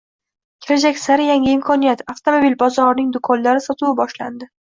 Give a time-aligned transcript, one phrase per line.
[0.67, 2.01] Kelajak sari yangi imkoniyat!
[2.15, 4.51] Avtomobil bozorining do‘konlari sotuvi boshlandi